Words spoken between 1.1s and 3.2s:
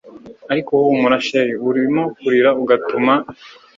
chr urimo kurira ugatuma